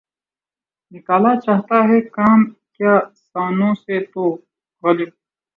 [0.91, 2.39] نکالا چاہتا ہے کام
[2.75, 2.93] کیا
[3.33, 4.23] طعنوں سے تو؟
[4.83, 5.09] غالبؔ!